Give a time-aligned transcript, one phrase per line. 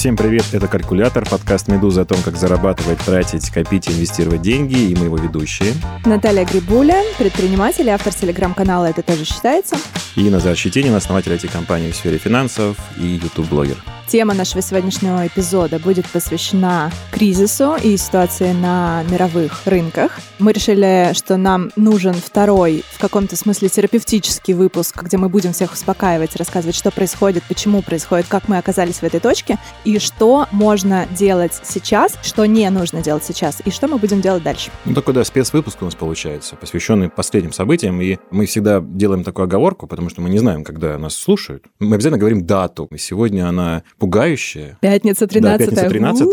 [0.00, 4.72] Всем привет, это «Калькулятор», подкаст «Медуза» о том, как зарабатывать, тратить, копить и инвестировать деньги,
[4.72, 5.74] и мы его ведущие.
[6.06, 9.76] Наталья Грибуля, предприниматель и автор телеграм-канала «Это тоже считается».
[10.16, 13.76] И Назар Щетинин, основатель IT-компании в сфере финансов и YouTube-блогер.
[14.10, 20.18] Тема нашего сегодняшнего эпизода будет посвящена кризису и ситуации на мировых рынках.
[20.40, 25.74] Мы решили, что нам нужен второй, в каком-то смысле терапевтический выпуск, где мы будем всех
[25.74, 31.06] успокаивать, рассказывать, что происходит, почему происходит, как мы оказались в этой точке, и что можно
[31.16, 34.72] делать сейчас, что не нужно делать сейчас, и что мы будем делать дальше.
[34.86, 39.44] Ну, такой, да, спецвыпуск у нас получается, посвященный последним событиям, и мы всегда делаем такую
[39.44, 41.66] оговорку, потому что мы не знаем, когда нас слушают.
[41.78, 42.88] Мы обязательно говорим дату.
[42.98, 44.78] Сегодня она пугающее.
[44.80, 46.28] Пятница 13 Да, пятница 13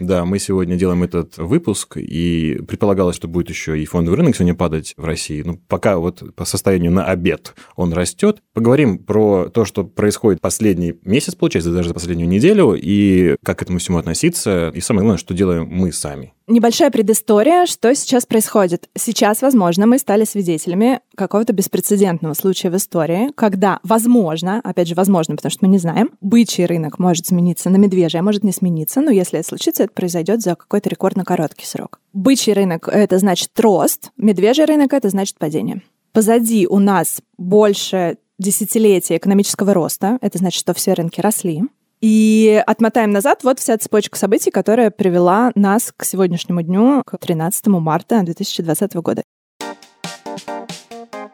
[0.00, 4.54] Да, мы сегодня делаем этот выпуск, и предполагалось, что будет еще и фондовый рынок сегодня
[4.54, 5.42] падать в России.
[5.44, 8.42] Ну, пока вот по состоянию на обед он растет.
[8.58, 13.62] Поговорим про то, что происходит последний месяц, получается, даже за последнюю неделю, и как к
[13.62, 16.34] этому всему относиться, и самое главное, что делаем мы сами.
[16.48, 18.88] Небольшая предыстория, что сейчас происходит.
[18.96, 25.36] Сейчас, возможно, мы стали свидетелями какого-то беспрецедентного случая в истории, когда, возможно, опять же, возможно,
[25.36, 29.00] потому что мы не знаем, бычий рынок может смениться на медвежий, а может не смениться,
[29.00, 32.00] но если это случится, это произойдет за какой-то рекордно короткий срок.
[32.12, 35.82] Бычий рынок— это значит рост, медвежий рынок— это значит падение.
[36.12, 41.62] Позади у нас больше десятилетия экономического роста, это значит, что все рынки росли.
[42.00, 47.66] И отмотаем назад, вот вся цепочка событий, которая привела нас к сегодняшнему дню, к 13
[47.66, 49.22] марта 2020 года.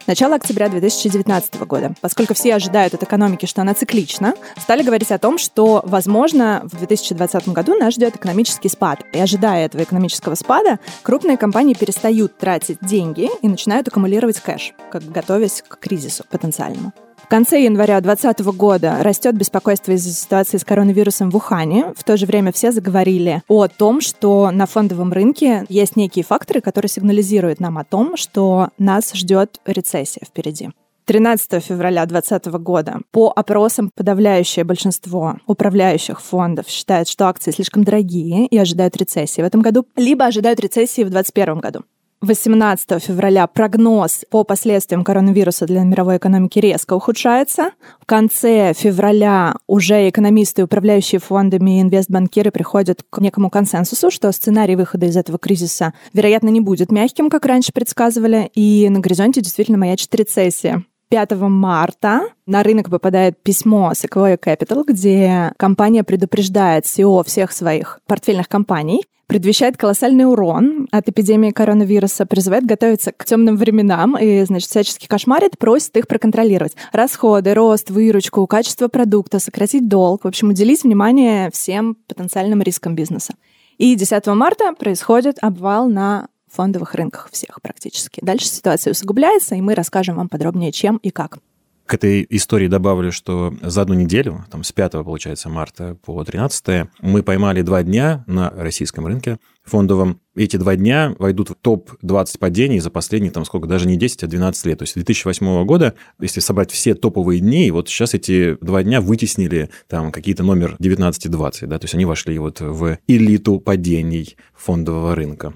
[0.06, 1.94] Начало октября 2019 года.
[2.02, 6.76] Поскольку все ожидают от экономики, что она циклична, стали говорить о том, что, возможно, в
[6.76, 9.00] 2020 году нас ждет экономический спад.
[9.14, 15.10] И ожидая этого экономического спада, крупные компании перестают тратить деньги и начинают аккумулировать кэш, как
[15.10, 16.92] готовясь к кризису потенциальному.
[17.24, 21.94] В конце января 2020 года растет беспокойство из-за ситуации с коронавирусом в Ухане.
[21.96, 26.60] В то же время все заговорили о том, что на фондовом рынке есть некие факторы,
[26.60, 30.68] которые сигнализируют нам о том, что нас ждет рецессия впереди.
[31.06, 38.46] 13 февраля 2020 года по опросам подавляющее большинство управляющих фондов считают, что акции слишком дорогие
[38.46, 41.84] и ожидают рецессии в этом году, либо ожидают рецессии в 2021 году.
[42.24, 47.70] 18 февраля прогноз по последствиям коронавируса для мировой экономики резко ухудшается.
[48.00, 54.76] В конце февраля уже экономисты, управляющие фондами и инвестбанкиры приходят к некому консенсусу, что сценарий
[54.76, 59.78] выхода из этого кризиса, вероятно, не будет мягким, как раньше предсказывали, и на горизонте действительно
[59.78, 60.82] маячит рецессия.
[61.10, 68.48] 5 марта на рынок попадает письмо Sequoia Capital, где компания предупреждает CEO всех своих портфельных
[68.48, 75.06] компаний, предвещает колоссальный урон от эпидемии коронавируса, призывает готовиться к темным временам и, значит, всячески
[75.06, 76.74] кошмарит, просит их проконтролировать.
[76.92, 83.34] Расходы, рост, выручку, качество продукта, сократить долг, в общем, уделить внимание всем потенциальным рискам бизнеса.
[83.78, 88.20] И 10 марта происходит обвал на фондовых рынках всех практически.
[88.22, 91.38] Дальше ситуация усугубляется, и мы расскажем вам подробнее, чем и как.
[91.86, 96.88] К этой истории добавлю, что за одну неделю, там с 5, получается, марта по 13,
[97.02, 100.20] мы поймали два дня на российском рынке фондовом.
[100.34, 104.26] Эти два дня войдут в топ-20 падений за последние, там сколько, даже не 10, а
[104.26, 104.78] 12 лет.
[104.78, 109.68] То есть 2008 года, если собрать все топовые дни, вот сейчас эти два дня вытеснили
[109.86, 115.54] там какие-то номер 19-20, да, то есть они вошли вот в элиту падений фондового рынка.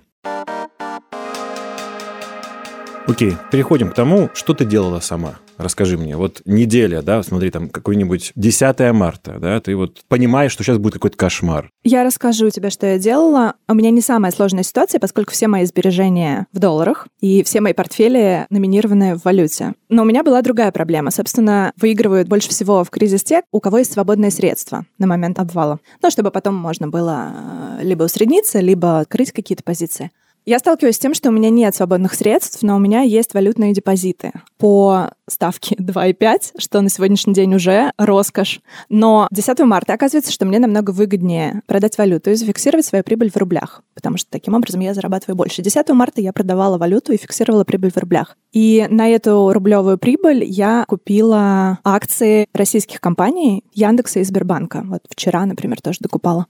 [3.09, 5.39] Окей, переходим к тому, что ты делала сама.
[5.57, 10.63] Расскажи мне, вот неделя, да, смотри, там какой-нибудь 10 марта, да, ты вот понимаешь, что
[10.63, 11.71] сейчас будет какой-то кошмар.
[11.83, 13.55] Я расскажу тебе, что я делала.
[13.67, 17.73] У меня не самая сложная ситуация, поскольку все мои сбережения в долларах, и все мои
[17.73, 19.73] портфели номинированы в валюте.
[19.89, 21.11] Но у меня была другая проблема.
[21.11, 25.81] Собственно, выигрывают больше всего в кризис те, у кого есть свободные средства на момент обвала.
[26.03, 27.33] Ну, чтобы потом можно было
[27.81, 30.11] э, либо усредниться, либо открыть какие-то позиции.
[30.49, 33.75] Я сталкиваюсь с тем, что у меня нет свободных средств, но у меня есть валютные
[33.75, 38.63] депозиты по ставке 2,5, что на сегодняшний день уже роскошь.
[38.89, 43.37] Но 10 марта оказывается, что мне намного выгоднее продать валюту и зафиксировать свою прибыль в
[43.37, 45.61] рублях, потому что таким образом я зарабатываю больше.
[45.61, 48.35] 10 марта я продавала валюту и фиксировала прибыль в рублях.
[48.51, 54.83] И на эту рублевую прибыль я купила акции российских компаний Яндекса и Сбербанка.
[54.87, 56.47] Вот вчера, например, тоже докупала.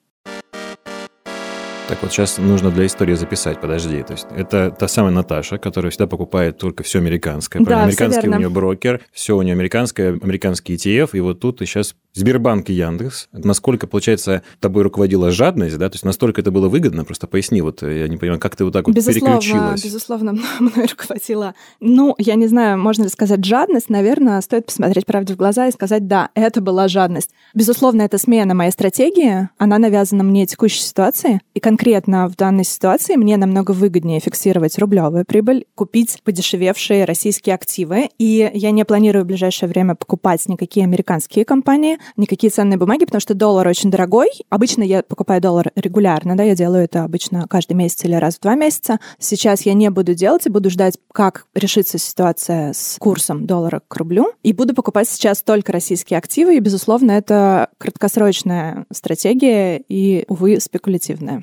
[1.89, 4.03] Так вот, сейчас нужно для истории записать, подожди.
[4.03, 7.63] То есть это та самая Наташа, которая всегда покупает только все американское.
[7.63, 11.59] Да, Американский все у нее брокер, все у нее американское, американский ETF, и вот тут
[11.59, 13.29] ты сейчас Сбербанк и Яндекс.
[13.33, 15.89] Насколько, получается, тобой руководила жадность, да?
[15.89, 17.05] То есть настолько это было выгодно?
[17.05, 19.85] Просто поясни, вот я не понимаю, как ты вот так вот безусловно, переключилась?
[19.85, 21.55] Безусловно, мной руководила.
[21.81, 23.89] Ну, я не знаю, можно ли сказать жадность.
[23.89, 27.31] Наверное, стоит посмотреть правде в глаза и сказать, да, это была жадность.
[27.55, 29.49] Безусловно, это смена моей стратегии.
[29.59, 31.41] Она навязана мне текущей ситуации.
[31.55, 38.11] И конкретно в данной ситуации мне намного выгоднее фиксировать рублевую прибыль, купить подешевевшие российские активы.
[38.19, 43.21] И я не планирую в ближайшее время покупать никакие американские компании, никакие ценные бумаги, потому
[43.21, 44.29] что доллар очень дорогой.
[44.51, 48.41] Обычно я покупаю доллар регулярно, да, я делаю это обычно каждый месяц или раз в
[48.41, 48.99] два месяца.
[49.19, 53.97] Сейчас я не буду делать и буду ждать, как решится ситуация с курсом доллара к
[53.97, 54.33] рублю.
[54.43, 56.57] И буду покупать сейчас только российские активы.
[56.57, 61.43] И, безусловно, это краткосрочная стратегия и, увы, спекулятивная.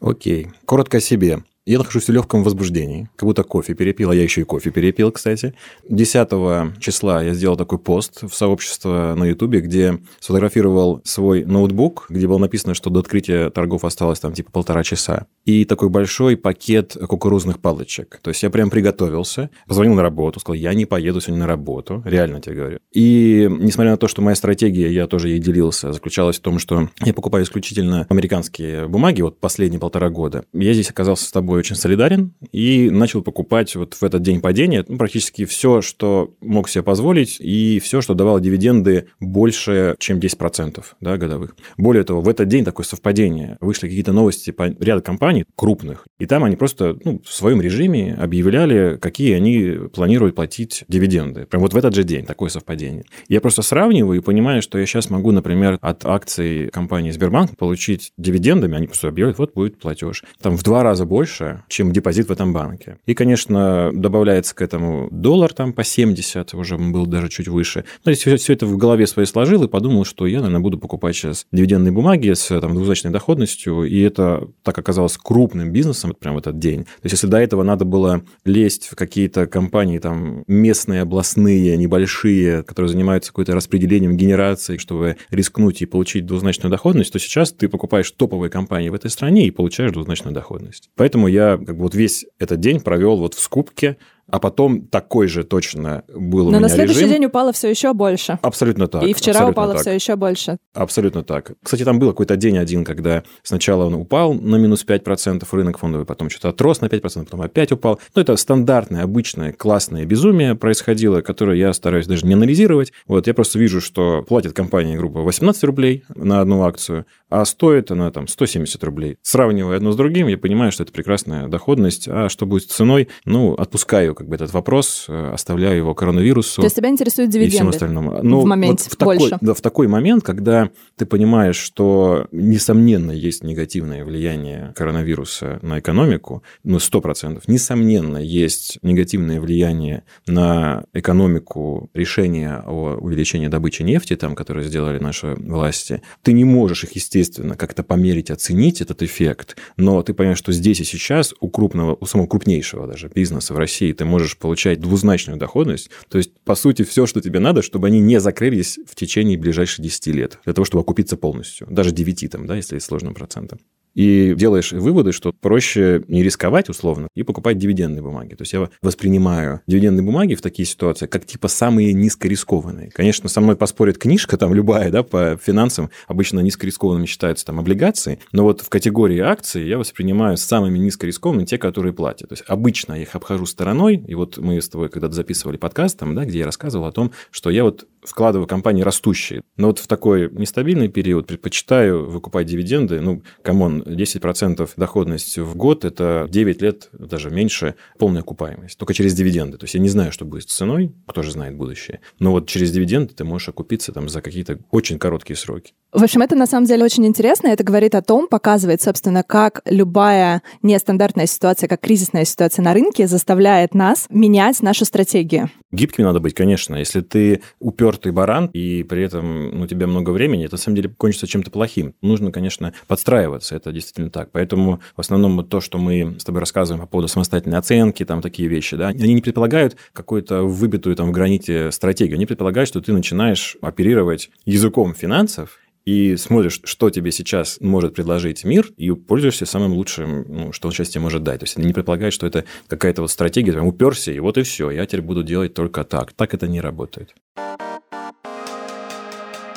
[0.00, 0.48] Окей.
[0.64, 1.42] Коротко о себе.
[1.68, 5.10] Я нахожусь в легком возбуждении, как будто кофе перепил, а я еще и кофе перепил,
[5.10, 5.52] кстати.
[5.88, 12.28] 10 числа я сделал такой пост в сообщество на Ютубе, где сфотографировал свой ноутбук, где
[12.28, 15.26] было написано, что до открытия торгов осталось там типа полтора часа.
[15.44, 18.20] И такой большой пакет кукурузных палочек.
[18.22, 22.00] То есть я прям приготовился, позвонил на работу, сказал, я не поеду сегодня на работу,
[22.04, 22.78] реально тебе говорю.
[22.92, 26.90] И несмотря на то, что моя стратегия, я тоже ей делился, заключалась в том, что
[27.00, 30.44] я покупаю исключительно американские бумаги, вот последние полтора года.
[30.52, 34.84] Я здесь оказался с тобой очень солидарен и начал покупать вот в этот день падения
[34.86, 40.84] ну, практически все, что мог себе позволить, и все, что давало дивиденды больше, чем 10%
[41.00, 41.56] да, годовых.
[41.76, 43.58] Более того, в этот день такое совпадение.
[43.60, 48.14] Вышли какие-то новости по ряду компаний крупных, и там они просто ну, в своем режиме
[48.14, 51.46] объявляли, какие они планируют платить дивиденды.
[51.46, 53.04] Прям вот в этот же день такое совпадение.
[53.28, 58.12] Я просто сравниваю и понимаю, что я сейчас могу, например, от акций компании Сбербанк получить
[58.16, 60.24] дивидендами, они просто объявляют, вот будет платеж.
[60.40, 62.98] Там в два раза больше, больше, чем депозит в этом банке.
[63.06, 67.84] И, конечно, добавляется к этому доллар там по 70, уже был даже чуть выше.
[68.04, 71.16] Но если все это в голове своей сложил и подумал, что я, наверное, буду покупать
[71.16, 76.38] сейчас дивидендные бумаги с там, двузначной доходностью, и это так оказалось крупным бизнесом прямо в
[76.40, 76.84] этот день.
[76.84, 82.62] То есть, если до этого надо было лезть в какие-то компании там местные, областные, небольшие,
[82.62, 88.10] которые занимаются какой-то распределением генерации, чтобы рискнуть и получить двузначную доходность, то сейчас ты покупаешь
[88.10, 90.90] топовые компании в этой стране и получаешь двузначную доходность.
[90.96, 93.96] Поэтому я как бы вот весь этот день провел вот в скупке
[94.28, 97.12] а потом такой же точно был Но у меня на следующий режим.
[97.12, 98.38] день упало все еще больше.
[98.42, 99.04] Абсолютно так.
[99.04, 99.82] И вчера абсолютно упало так.
[99.82, 100.58] все еще больше.
[100.74, 101.52] Абсолютно так.
[101.62, 106.06] Кстати, там был какой-то день один, когда сначала он упал на минус 5% рынок фондовый,
[106.06, 108.00] потом что-то отрос на 5%, потом опять упал.
[108.14, 112.92] Ну, это стандартное, обычное, классное безумие происходило, которое я стараюсь даже не анализировать.
[113.06, 117.90] Вот я просто вижу, что платит компания, грубо 18 рублей на одну акцию, а стоит
[117.90, 119.18] она там 170 рублей.
[119.22, 122.08] Сравнивая одно с другим, я понимаю, что это прекрасная доходность.
[122.08, 123.08] А что будет с ценой?
[123.24, 126.62] Ну, отпускаю как бы этот вопрос, э, оставляю его коронавирусу.
[126.62, 128.22] То есть тебя интересуют и всему дивиденды остальному.
[128.22, 129.38] Но в моменте вот в такой, больше.
[129.40, 136.42] Да, в такой момент, когда ты понимаешь, что, несомненно, есть негативное влияние коронавируса на экономику,
[136.64, 144.66] ну, 100%, несомненно, есть негативное влияние на экономику решения о увеличении добычи нефти, там, которые
[144.66, 150.14] сделали наши власти, ты не можешь их, естественно, как-то померить, оценить этот эффект, но ты
[150.14, 154.04] понимаешь, что здесь и сейчас у крупного, у самого крупнейшего даже бизнеса в России ты
[154.06, 158.20] можешь получать двузначную доходность, то есть, по сути, все, что тебе надо, чтобы они не
[158.20, 162.56] закрылись в течение ближайших 10 лет, для того, чтобы окупиться полностью, даже 9, там, да,
[162.56, 163.58] если с сложным процентом
[163.96, 168.34] и делаешь выводы, что проще не рисковать условно и покупать дивидендные бумаги.
[168.34, 172.90] То есть я воспринимаю дивидендные бумаги в такие ситуации как типа самые низкорискованные.
[172.90, 178.18] Конечно, со мной поспорит книжка там любая, да, по финансам, обычно низкорискованными считаются там облигации,
[178.32, 182.28] но вот в категории акций я воспринимаю самыми низкорискованными те, которые платят.
[182.28, 185.98] То есть обычно я их обхожу стороной, и вот мы с тобой когда-то записывали подкаст,
[185.98, 189.42] там, да, где я рассказывал о том, что я вот вкладываю компании растущие.
[189.56, 193.00] Но вот в такой нестабильный период предпочитаю выкупать дивиденды.
[193.00, 198.78] Ну, come on, 10% доходность в год– это 9 лет, даже меньше, полная окупаемость.
[198.78, 199.58] Только через дивиденды.
[199.58, 202.00] То есть я не знаю, что будет с ценой, кто же знает будущее.
[202.18, 205.74] Но вот через дивиденды ты можешь окупиться там за какие-то очень короткие сроки.
[205.96, 207.48] В общем, это на самом деле очень интересно.
[207.48, 213.06] Это говорит о том, показывает, собственно, как любая нестандартная ситуация, как кризисная ситуация на рынке
[213.06, 215.48] заставляет нас менять нашу стратегию.
[215.72, 216.76] Гибким надо быть, конечно.
[216.76, 220.76] Если ты упертый баран, и при этом ну, у тебя много времени, это на самом
[220.76, 221.94] деле кончится чем-то плохим.
[222.02, 224.30] Нужно, конечно, подстраиваться, это действительно так.
[224.32, 228.50] Поэтому в основном то, что мы с тобой рассказываем по поводу самостоятельной оценки, там такие
[228.50, 232.16] вещи, да, они не предполагают какую-то выбитую там в граните стратегию.
[232.16, 238.44] Они предполагают, что ты начинаешь оперировать языком финансов, и смотришь, что тебе сейчас может предложить
[238.44, 241.40] мир, и пользуешься самым лучшим, ну, что он сейчас тебе может дать.
[241.40, 244.70] То есть не предполагает, что это какая-то вот стратегия, прям уперся, и вот и все,
[244.70, 246.12] я теперь буду делать только так.
[246.12, 247.14] Так это не работает.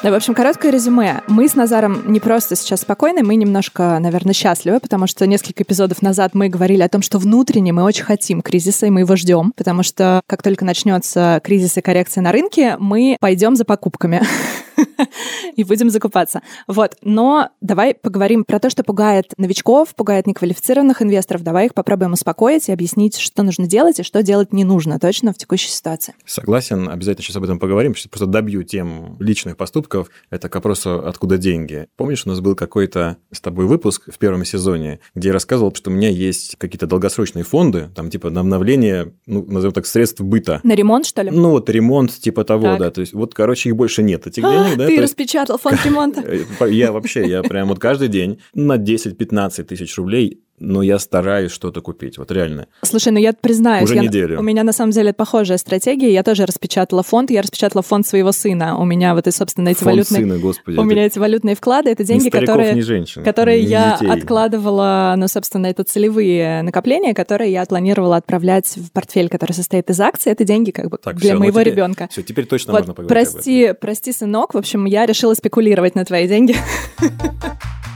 [0.01, 1.23] Да, в общем, короткое резюме.
[1.27, 6.01] Мы с Назаром не просто сейчас спокойны, мы немножко, наверное, счастливы, потому что несколько эпизодов
[6.01, 9.51] назад мы говорили о том, что внутренне мы очень хотим кризиса, и мы его ждем,
[9.57, 14.21] потому что как только начнется кризис и коррекция на рынке, мы пойдем за покупками.
[15.55, 16.41] и будем закупаться.
[16.67, 16.95] Вот.
[17.01, 21.43] Но давай поговорим про то, что пугает новичков, пугает неквалифицированных инвесторов.
[21.43, 25.33] Давай их попробуем успокоить и объяснить, что нужно делать и что делать не нужно точно
[25.33, 26.13] в текущей ситуации.
[26.25, 26.89] Согласен.
[26.89, 27.95] Обязательно сейчас об этом поговорим.
[27.95, 30.09] Сейчас просто добью тем личных поступков.
[30.29, 31.87] Это к вопросу, откуда деньги.
[31.95, 35.89] Помнишь, у нас был какой-то с тобой выпуск в первом сезоне, где я рассказывал, что
[35.89, 40.59] у меня есть какие-то долгосрочные фонды, там типа на обновление, ну, назовем так, средств быта.
[40.63, 41.31] На ремонт, что ли?
[41.31, 42.79] Ну, вот ремонт типа того, так.
[42.79, 42.91] да.
[42.91, 44.87] То есть вот, короче, их больше нет, этих денег да?
[44.87, 46.23] Ты распечатал фонд ремонта.
[46.67, 51.81] Я вообще, я прям вот каждый день на 10-15 тысяч рублей но я стараюсь что-то
[51.81, 52.67] купить, вот реально.
[52.81, 54.39] Слушай, ну я признаюсь, Уже я, неделю.
[54.39, 56.11] у меня на самом деле похожая стратегия.
[56.11, 58.77] Я тоже распечатала фонд, я распечатала фонд своего сына.
[58.77, 60.21] У меня вот и, собственно, эти фонд валютные...
[60.21, 60.77] сына, господи.
[60.77, 64.11] У меня эти валютные вклады, это деньги, стариков, которые, женщин, которые ни я детей.
[64.11, 69.99] откладывала, ну, собственно, это целевые накопления, которые я планировала отправлять в портфель, который состоит из
[69.99, 70.31] акций.
[70.31, 72.07] Это деньги как бы так, для все, ну моего теперь, ребенка.
[72.11, 74.53] Все, теперь точно вот, можно поговорить прости, прости, сынок.
[74.53, 76.55] В общем, я решила спекулировать на твои деньги.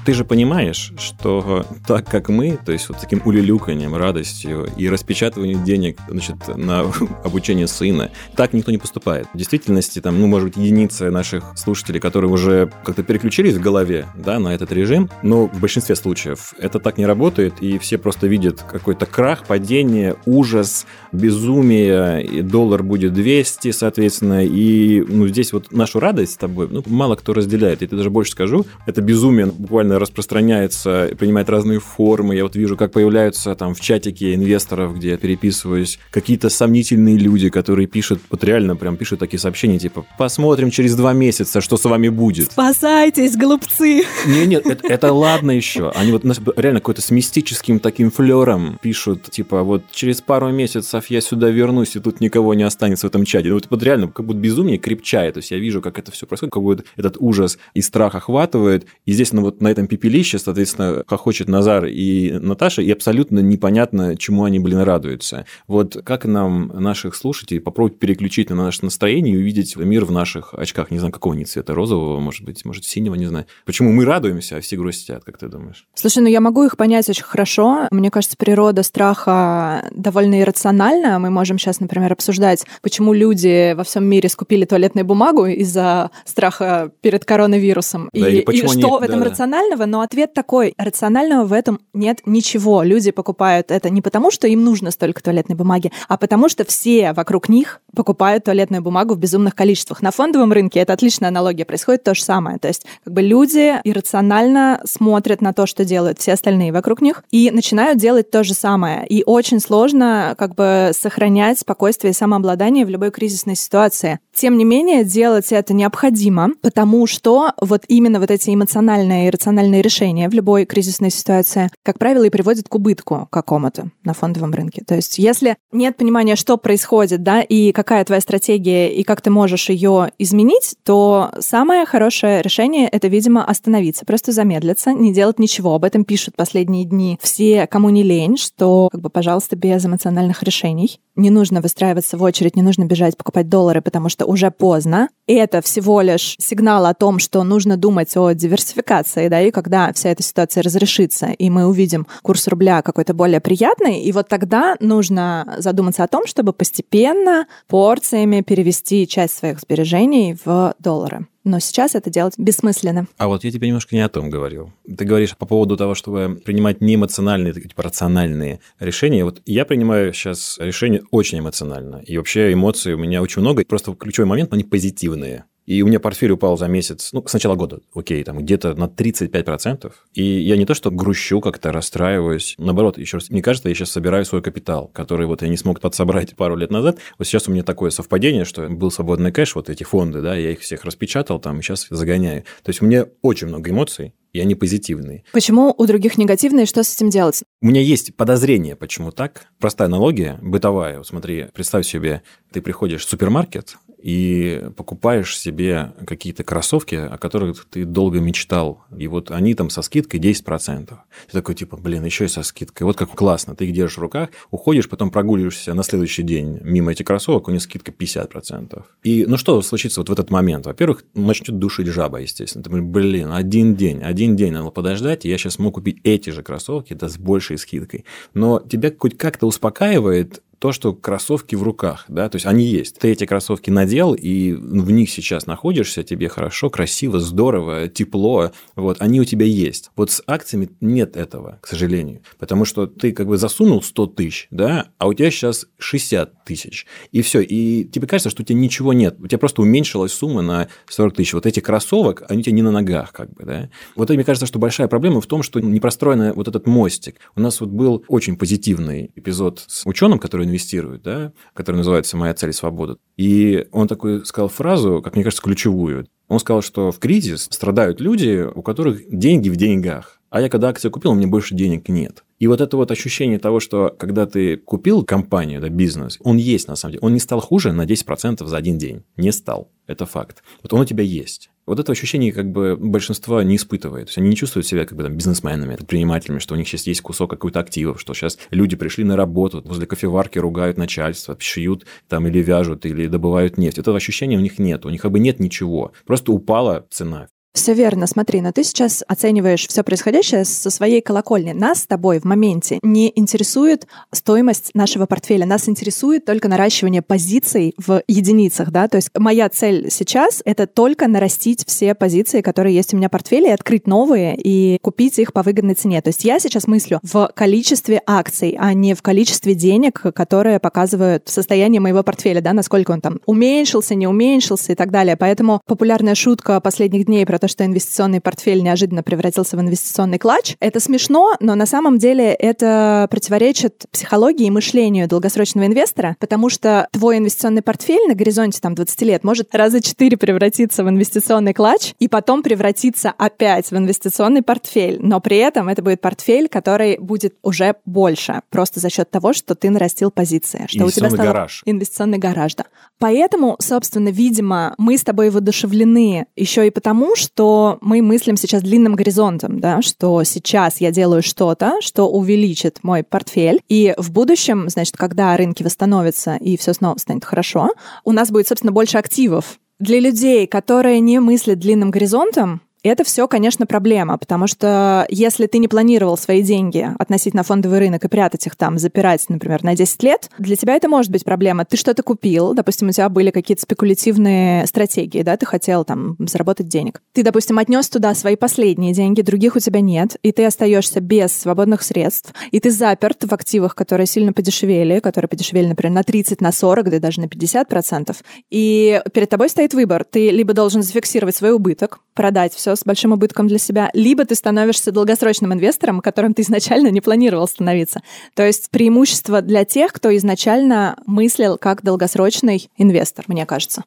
[0.05, 5.63] Ты же понимаешь, что так как мы, то есть вот таким улюлюканьем, радостью и распечатыванием
[5.63, 6.81] денег значит, на
[7.24, 9.27] обучение сына, так никто не поступает.
[9.33, 14.07] В действительности, там, ну, может быть, единицы наших слушателей, которые уже как-то переключились в голове
[14.15, 18.27] да, на этот режим, но в большинстве случаев это так не работает, и все просто
[18.27, 25.72] видят какой-то крах, падение, ужас, безумие, и доллар будет 200, соответственно, и ну, здесь вот
[25.72, 27.81] нашу радость с тобой ну, мало кто разделяет.
[27.81, 32.36] Я тебе даже больше скажу, это безумие буквально распространяется, принимает разные формы.
[32.36, 37.50] Я вот вижу, как появляются там в чатике инвесторов, где я переписываюсь, какие-то сомнительные люди,
[37.50, 41.85] которые пишут, вот реально прям пишут такие сообщения, типа, посмотрим через два месяца, что с
[41.85, 42.51] вами будет.
[42.51, 44.03] Спасайтесь, голубцы!
[44.25, 45.91] Не, нет, это, это ладно еще.
[45.95, 46.23] Они вот
[46.57, 51.95] реально какой-то с мистическим таким флером пишут, типа, вот через пару месяцев я сюда вернусь,
[51.95, 53.50] и тут никого не останется в этом чате.
[53.50, 55.35] Ну, вот, вот реально, как будто безумие крепчает.
[55.35, 58.85] То есть я вижу, как это все происходит, как будто этот ужас и страх охватывает.
[59.05, 64.15] И здесь, ну, вот на этом пепелище, соответственно, хохочет Назар и Наташа, и абсолютно непонятно,
[64.17, 65.45] чему они, блин, радуются.
[65.67, 70.53] Вот как нам, наших слушателей, попробовать переключить на наше настроение и увидеть мир в наших
[70.53, 73.45] очках, не знаю, какого они цвета, розового, может быть, может, синего, не знаю.
[73.65, 75.87] Почему мы радуемся, а все грустят, как ты думаешь?
[75.95, 77.87] Слушай, ну я могу их понять очень хорошо.
[77.91, 81.19] Мне кажется, природа страха довольно иррациональна.
[81.19, 86.91] Мы можем сейчас, например, обсуждать, почему люди во всем мире скупили туалетную бумагу из-за страха
[87.01, 88.09] перед коронавирусом.
[88.13, 88.83] Да, и, и, и что они...
[88.83, 89.85] в этом да, рационального?
[89.85, 90.73] Но ответ такой.
[90.77, 92.84] Рационального в этом нет ничего.
[92.84, 97.13] Люди покупают это не потому, что им нужно столько туалетной бумаги, а потому что все
[97.13, 100.01] вокруг них покупают туалетную бумагу в безумных количествах.
[100.01, 101.65] На фондовом рынке это отличная аналогия.
[101.65, 102.58] Происходит то же самое.
[102.58, 107.24] То есть как бы люди иррационально смотрят на то, что делают все остальные вокруг них,
[107.32, 109.06] и начинают делать то же самое.
[109.08, 114.20] И очень сложно как бы сохранять спокойствие и самообладание в любой кризисной ситуации.
[114.34, 119.82] Тем не менее, делать это необходимо, потому что вот именно вот эти эмоциональные и рациональные
[119.82, 124.83] решения в любой кризисной ситуации, как правило, и приводят к убытку какому-то на фондовом рынке.
[124.86, 129.29] То есть если нет понимания, что происходит, да, и какая твоя стратегия, и как ты
[129.29, 135.75] можешь ее изменить, то самое хорошее решение— это, видимо, остановиться, просто замедлиться, не делать ничего.
[135.75, 140.43] Об этом пишут последние дни все, кому не лень, что, как бы, пожалуйста, без эмоциональных
[140.43, 141.00] решений.
[141.15, 145.07] Не нужно выстраиваться в очередь, не нужно бежать покупать доллары, потому что уже поздно.
[145.25, 150.10] Это всего лишь сигнал о том, что нужно думать о диверсификации, да, и когда вся
[150.10, 155.56] эта ситуация разрешится, и мы увидим курс рубля какой-то более приятный, и вот тогда нужно
[155.60, 162.09] задуматься о том, чтобы постепенно порциями перевести часть своих сбережений в доллары но сейчас это
[162.09, 163.07] делать бессмысленно.
[163.17, 164.71] А вот я тебе немножко не о том говорил.
[164.85, 169.23] Ты говоришь по поводу того, чтобы принимать не эмоциональные, типа рациональные решения.
[169.23, 171.97] Вот я принимаю сейчас решения очень эмоционально.
[172.05, 173.65] И вообще эмоций у меня очень много.
[173.65, 175.45] Просто ключевой момент, они позитивные.
[175.65, 178.86] И у меня портфель упал за месяц, ну, с начала года, окей, там где-то на
[178.86, 179.91] 35%.
[180.13, 182.55] И я не то, что грущу как-то, расстраиваюсь.
[182.58, 185.79] Наоборот, еще раз, мне кажется, я сейчас собираю свой капитал, который вот я не смог
[185.79, 186.98] подсобрать пару лет назад.
[187.17, 190.51] Вот сейчас у меня такое совпадение, что был свободный кэш, вот эти фонды, да, я
[190.51, 192.43] их всех распечатал там, и сейчас загоняю.
[192.63, 195.24] То есть у меня очень много эмоций, и они позитивные.
[195.32, 197.43] Почему у других негативные, что с этим делать?
[197.62, 199.46] У меня есть подозрение, почему так.
[199.60, 200.98] Простая аналогия, бытовая.
[200.98, 207.65] Вот смотри, представь себе, ты приходишь в супермаркет, и покупаешь себе какие-то кроссовки, о которых
[207.69, 210.88] ты долго мечтал, и вот они там со скидкой 10%.
[210.88, 210.95] Ты
[211.31, 212.86] такой, типа, блин, еще и со скидкой.
[212.86, 216.91] Вот как классно, ты их держишь в руках, уходишь, потом прогуливаешься на следующий день мимо
[216.91, 218.83] этих кроссовок, у них скидка 50%.
[219.03, 220.65] И ну что случится вот в этот момент?
[220.65, 222.62] Во-первых, начнет душить жаба, естественно.
[222.62, 226.29] Ты думаешь, блин, один день, один день надо подождать, и я сейчас могу купить эти
[226.29, 228.03] же кроссовки, да, с большей скидкой.
[228.33, 233.00] Но тебя хоть как-то успокаивает то, что кроссовки в руках, да, то есть они есть.
[233.00, 238.98] Ты эти кроссовки надел, и в них сейчас находишься, тебе хорошо, красиво, здорово, тепло, вот,
[239.00, 239.91] они у тебя есть.
[239.95, 244.48] Вот с акциями нет этого, к сожалению, потому что ты как бы засунул 100 тысяч,
[244.51, 248.57] да, а у тебя сейчас 60 тысяч, и все, и тебе кажется, что у тебя
[248.57, 251.33] ничего нет, у тебя просто уменьшилась сумма на 40 тысяч.
[251.33, 253.69] Вот эти кроссовок, они у тебя не на ногах, как бы, да.
[253.95, 257.19] Вот мне кажется, что большая проблема в том, что не простроен вот этот мостик.
[257.36, 262.33] У нас вот был очень позитивный эпизод с ученым, который инвестирует, да, который называется «Моя
[262.33, 262.97] цель свобода».
[263.17, 266.07] И он такой сказал фразу, как мне кажется, ключевую.
[266.27, 270.19] Он сказал, что в кризис страдают люди, у которых деньги в деньгах.
[270.29, 272.23] А я когда акцию купил, у меня больше денег нет.
[272.39, 276.67] И вот это вот ощущение того, что когда ты купил компанию, да, бизнес, он есть
[276.67, 277.05] на самом деле.
[277.05, 279.03] Он не стал хуже на 10% за один день.
[279.15, 279.71] Не стал.
[279.85, 280.43] Это факт.
[280.63, 281.51] Вот он у тебя есть.
[281.65, 284.05] Вот это ощущение как бы большинство не испытывает.
[284.05, 286.88] То есть они не чувствуют себя как бы там бизнесменами, предпринимателями, что у них сейчас
[286.88, 291.86] есть кусок какой-то активов, что сейчас люди пришли на работу, возле кофеварки ругают начальство, шьют
[292.10, 293.77] там или вяжут, или добывают нефть.
[293.77, 294.86] Этого ощущения у них нет.
[294.86, 295.93] У них как бы нет ничего.
[296.05, 297.29] Просто упала цена.
[297.53, 301.51] Все верно, смотри, но ты сейчас оцениваешь все происходящее со своей колокольни.
[301.51, 307.75] Нас с тобой в моменте не интересует стоимость нашего портфеля, нас интересует только наращивание позиций
[307.77, 312.95] в единицах, да, то есть моя цель сейчас— это только нарастить все позиции, которые есть
[312.95, 316.01] у меня в портфеле, и открыть новые и купить их по выгодной цене.
[316.01, 321.29] То есть я сейчас мыслю в количестве акций, а не в количестве денег, которые показывают
[321.29, 325.17] состояние моего портфеля, да, насколько он там уменьшился, не уменьшился и так далее.
[325.17, 330.55] Поэтому популярная шутка последних дней про то, что инвестиционный портфель неожиданно превратился в инвестиционный клатч.
[330.62, 336.88] Это смешно, но на самом деле это противоречит психологии и мышлению долгосрочного инвестора, потому что
[336.93, 341.93] твой инвестиционный портфель на горизонте там 20 лет может раза 4 превратиться в инвестиционный клатч
[342.00, 345.00] и потом превратиться опять в инвестиционный портфель.
[345.01, 349.53] Но при этом это будет портфель, который будет уже больше, просто за счет того, что
[349.53, 351.62] ты нарастил позиции, что у тебя стал гараж.
[351.65, 352.63] инвестиционный гараж, да.
[353.00, 358.61] Поэтому, собственно, видимо, мы с тобой воодушевлены еще и потому, что что мы мыслим сейчас
[358.61, 364.69] длинным горизонтом, да, что сейчас я делаю что-то, что увеличит мой портфель, и в будущем,
[364.69, 367.72] значит, когда рынки восстановятся и все снова станет хорошо,
[368.03, 369.57] у нас будет, собственно, больше активов.
[369.79, 375.57] Для людей, которые не мыслят длинным горизонтом, это все, конечно, проблема, потому что если ты
[375.57, 380.03] не планировал свои деньги относительно фондовый рынок и прятать их там, запирать, например, на 10
[380.03, 381.65] лет, для тебя это может быть проблема.
[381.65, 386.67] Ты что-то купил, допустим, у тебя были какие-то спекулятивные стратегии, да, ты хотел там заработать
[386.67, 387.01] денег.
[387.13, 391.33] Ты, допустим, отнес туда свои последние деньги, других у тебя нет, и ты остаешься без
[391.33, 396.41] свободных средств, и ты заперт в активах, которые сильно подешевели, которые подешевели, например, на 30,
[396.41, 398.24] на 40, да даже на 50 процентов.
[398.50, 400.03] И перед тобой стоит выбор.
[400.03, 404.35] Ты либо должен зафиксировать свой убыток, продать все с большим убытком для себя, либо ты
[404.35, 408.01] становишься долгосрочным инвестором, которым ты изначально не планировал становиться.
[408.35, 413.83] То есть преимущество для тех, кто изначально мыслил как долгосрочный инвестор, мне кажется.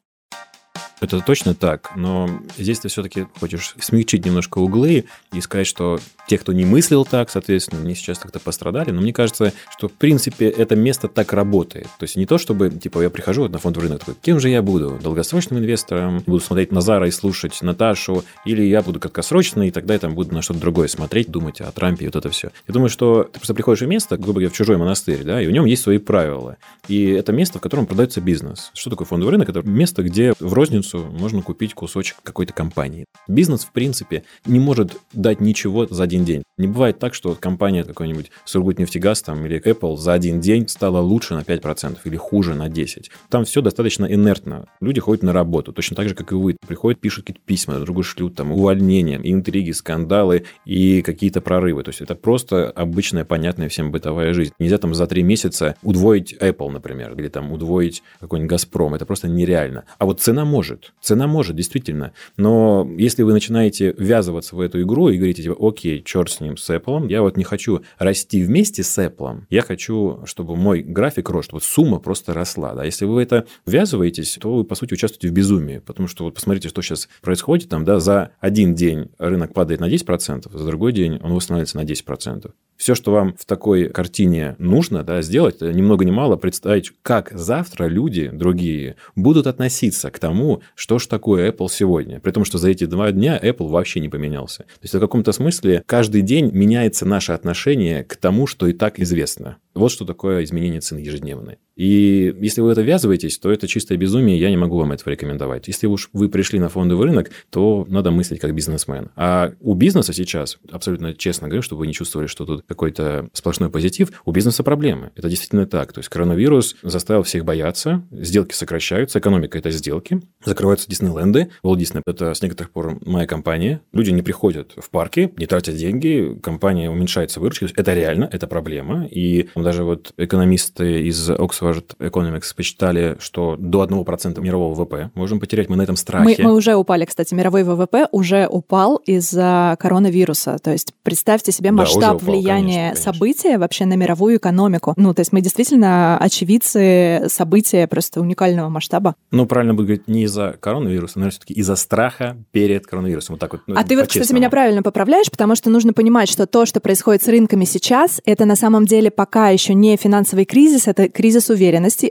[0.99, 6.37] Это точно так, но здесь ты все-таки хочешь смягчить немножко углы и сказать, что те,
[6.37, 8.91] кто не мыслил так, соответственно, они сейчас как-то пострадали.
[8.91, 11.85] Но мне кажется, что в принципе это место так работает.
[11.99, 14.61] То есть не то, чтобы, типа, я прихожу на фондовый рынок, такой, кем же я
[14.61, 14.99] буду?
[15.01, 16.23] Долгосрочным инвестором?
[16.25, 18.23] Буду смотреть Назара и слушать Наташу?
[18.45, 21.71] Или я буду краткосрочный, и тогда я там буду на что-то другое смотреть, думать о
[21.71, 22.51] Трампе и вот это все.
[22.67, 25.47] Я думаю, что ты просто приходишь в место, грубо говоря, в чужой монастырь, да, и
[25.47, 26.57] в нем есть свои правила.
[26.87, 28.71] И это место, в котором продается бизнес.
[28.73, 29.49] Что такое фондовый рынок?
[29.49, 33.05] Это место, где в розницу розницу можно купить кусочек какой-то компании.
[33.27, 36.43] Бизнес, в принципе, не может дать ничего за один день.
[36.57, 41.35] Не бывает так, что компания какой-нибудь Сургутнефтегаз там, или Apple за один день стала лучше
[41.35, 43.05] на 5% или хуже на 10%.
[43.29, 44.65] Там все достаточно инертно.
[44.81, 46.57] Люди ходят на работу, точно так же, как и вы.
[46.67, 51.83] Приходят, пишут какие-то письма, друг другу шлют там увольнения, интриги, скандалы и какие-то прорывы.
[51.83, 54.53] То есть это просто обычная, понятная всем бытовая жизнь.
[54.59, 58.95] Нельзя там за три месяца удвоить Apple, например, или там удвоить какой-нибудь Газпром.
[58.95, 59.83] Это просто нереально.
[59.97, 60.93] А вот цена может может.
[61.01, 62.13] Цена может, действительно.
[62.37, 66.57] Но если вы начинаете ввязываться в эту игру и говорите, типа, окей, черт с ним,
[66.57, 71.29] с Apple, я вот не хочу расти вместе с Apple, я хочу, чтобы мой график
[71.29, 72.73] рос, вот сумма просто росла.
[72.73, 72.83] Да?
[72.83, 75.79] Если вы это ввязываетесь, то вы, по сути, участвуете в безумии.
[75.79, 77.69] Потому что вот посмотрите, что сейчас происходит.
[77.69, 81.83] Там, да, за один день рынок падает на 10%, за другой день он восстанавливается на
[81.83, 82.51] 10%.
[82.77, 87.31] Все, что вам в такой картине нужно да, сделать, ни много ни мало представить, как
[87.33, 92.19] завтра люди другие будут относиться к тому, что ж такое Apple сегодня.
[92.19, 94.63] При том, что за эти два дня Apple вообще не поменялся.
[94.63, 98.99] То есть в каком-то смысле каждый день меняется наше отношение к тому, что и так
[98.99, 99.57] известно.
[99.73, 101.57] Вот что такое изменение цены ежедневное.
[101.77, 105.67] И если вы это ввязываетесь, то это чистое безумие, я не могу вам этого рекомендовать.
[105.67, 109.11] Если уж вы пришли на фондовый рынок, то надо мыслить как бизнесмен.
[109.15, 113.69] А у бизнеса сейчас, абсолютно честно говорю, чтобы вы не чувствовали, что тут какой-то сплошной
[113.69, 115.11] позитив, у бизнеса проблемы.
[115.15, 115.93] Это действительно так.
[115.93, 121.49] То есть коронавирус заставил всех бояться, сделки сокращаются, экономика– это сделки, закрываются Диснейленды.
[121.63, 123.81] Walt Disney– это с некоторых пор моя компания.
[123.93, 127.67] Люди не приходят в парки, не тратят деньги, компания уменьшается выручка.
[127.75, 129.07] Это реально, это проблема.
[129.11, 131.29] И даже вот экономисты из
[131.67, 135.69] Oxford Economics посчитали, что до 1% мирового ВВП можем потерять.
[135.69, 136.35] Мы на этом страхе.
[136.39, 137.33] Мы, мы уже упали, кстати.
[137.33, 140.57] Мировой ВВП уже упал из-за коронавируса.
[140.59, 143.13] То есть представьте себе масштаб да, упал, влияния конечно, конечно.
[143.13, 144.93] события вообще на мировую экономику.
[144.97, 149.15] Ну, то есть мы действительно очевидцы события просто уникального масштаба.
[149.31, 153.35] Ну, правильно будет говорить не из-за коронавируса, но все-таки из-за страха перед коронавирусом.
[153.35, 153.61] Вот так вот.
[153.67, 156.79] Ну, а ты вот, кстати, меня правильно поправляешь, потому что нужно понимать, что то, что
[156.79, 161.49] происходит с рынками сейчас, это на самом деле пока еще не финансовый кризис, это кризис
[161.49, 161.56] уверенности